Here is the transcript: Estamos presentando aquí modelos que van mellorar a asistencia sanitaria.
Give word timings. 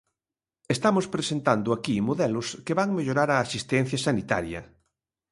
Estamos 0.75 1.05
presentando 1.15 1.69
aquí 1.77 1.95
modelos 2.09 2.47
que 2.65 2.77
van 2.79 2.95
mellorar 2.97 3.29
a 3.31 3.41
asistencia 3.45 3.99
sanitaria. 4.07 4.61